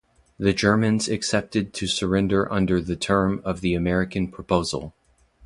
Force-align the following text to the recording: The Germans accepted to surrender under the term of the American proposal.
The 0.39 0.51
Germans 0.51 1.07
accepted 1.07 1.75
to 1.75 1.85
surrender 1.85 2.51
under 2.51 2.81
the 2.81 2.95
term 2.95 3.39
of 3.45 3.61
the 3.61 3.75
American 3.75 4.29
proposal. 4.31 4.95